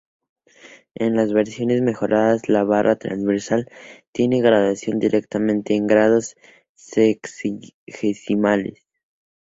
En 0.95 1.15
las 1.15 1.31
versiones 1.31 1.83
mejoradas 1.83 2.49
la 2.49 2.63
barra 2.63 2.95
transversal 2.95 3.69
tiene 4.11 4.41
graduación 4.41 4.97
directamente 4.97 5.75
en 5.75 5.85
grados 5.85 6.35
sexagesimales. 6.73 8.83